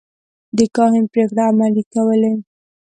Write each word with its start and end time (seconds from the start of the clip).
د 0.57 0.59
کاهن 0.75 1.03
پرېکړې 1.13 1.41
عملي 1.49 1.83
کولې. 1.93 2.33